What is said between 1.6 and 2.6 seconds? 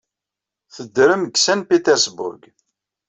Petersburg.